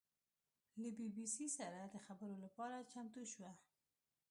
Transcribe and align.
له 0.81 0.89
بي 0.97 1.07
بي 1.15 1.25
سي 1.35 1.47
سره 1.57 1.79
د 1.83 1.95
خبرو 2.05 2.35
لپاره 2.45 2.87
چمتو 2.91 3.23
شوه. 3.33 3.51